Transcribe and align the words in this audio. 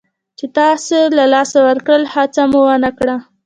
چې 0.37 0.45
تاسو 0.57 0.99
له 1.17 1.23
لاسه 1.33 1.57
ورکړل 1.67 2.03
او 2.07 2.11
هڅه 2.13 2.43
مو 2.51 2.61
ونه 2.69 2.89
کړه. 2.97 3.15